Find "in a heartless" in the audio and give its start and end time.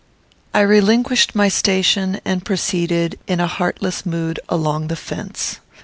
3.27-4.03